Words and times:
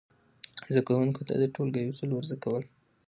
زده 0.71 0.81
کوونکو 0.87 1.21
ته 1.27 1.33
د 1.41 1.43
ټولګي 1.55 1.83
اصول 1.87 2.09
ور 2.11 2.23
زده 2.29 2.37
کول، 2.43 2.63